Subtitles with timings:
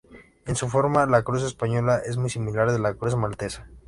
[0.47, 3.67] En su forma, la Cruz Española es muy similar a la Cruz maltesa.